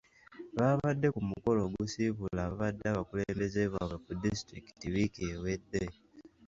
Baabadde 0.57 1.07
ku 1.15 1.21
mukolo 1.29 1.59
ogusiibula 1.67 2.39
ababadde 2.47 2.85
abakulembeze 2.89 3.61
baabwe 3.73 3.97
ku 4.03 4.11
disitulikiti 4.23 4.85
wiiki 4.93 5.21
ewedde 5.33 5.83